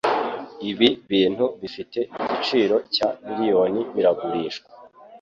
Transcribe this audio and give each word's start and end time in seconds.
Ibi 0.69 0.87
bintu 1.11 1.45
bifite 1.61 1.99
igiciro 2.23 2.75
cya 2.93 3.09
million 3.27 3.73
biragurishwa. 3.95 4.69